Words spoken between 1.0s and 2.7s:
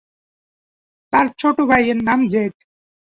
তার ছোট ভাইয়ের নাম ডেভ।